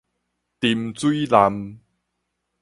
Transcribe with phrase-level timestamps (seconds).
[0.61, 1.77] 沉水艦